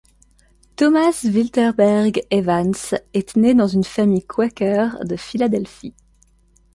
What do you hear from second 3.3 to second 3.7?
né dans